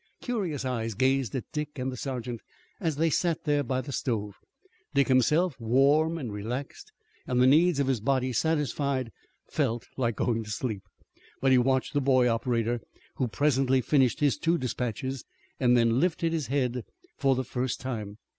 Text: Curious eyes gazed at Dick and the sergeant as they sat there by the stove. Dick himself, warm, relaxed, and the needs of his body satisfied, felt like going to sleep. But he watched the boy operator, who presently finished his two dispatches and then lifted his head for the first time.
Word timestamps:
Curious 0.19 0.65
eyes 0.65 0.95
gazed 0.95 1.35
at 1.35 1.51
Dick 1.51 1.77
and 1.77 1.91
the 1.91 1.95
sergeant 1.95 2.41
as 2.79 2.95
they 2.95 3.11
sat 3.11 3.43
there 3.43 3.61
by 3.61 3.81
the 3.81 3.91
stove. 3.91 4.33
Dick 4.95 5.07
himself, 5.09 5.55
warm, 5.59 6.17
relaxed, 6.31 6.91
and 7.27 7.39
the 7.39 7.45
needs 7.45 7.79
of 7.79 7.85
his 7.85 7.99
body 7.99 8.33
satisfied, 8.33 9.11
felt 9.51 9.85
like 9.97 10.15
going 10.15 10.43
to 10.43 10.49
sleep. 10.49 10.81
But 11.39 11.51
he 11.51 11.59
watched 11.59 11.93
the 11.93 12.01
boy 12.01 12.27
operator, 12.27 12.81
who 13.17 13.27
presently 13.27 13.79
finished 13.79 14.21
his 14.21 14.39
two 14.39 14.57
dispatches 14.57 15.23
and 15.59 15.77
then 15.77 15.99
lifted 15.99 16.33
his 16.33 16.47
head 16.47 16.83
for 17.15 17.35
the 17.35 17.43
first 17.45 17.79
time. 17.79 18.17